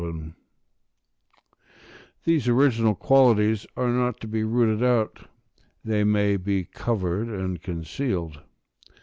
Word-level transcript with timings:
]these 2.25 2.47
original 2.47 2.95
qualities 2.95 3.67
are 3.77 3.89
not 3.91 4.19
to 4.19 4.27
be 4.27 4.43
rooted 4.43 4.81
out; 4.83 5.27
they 5.85 6.03
may 6.03 6.37
be 6.37 6.65
covered 6.65 7.27
and 7.27 7.61
concealed. 7.61 8.41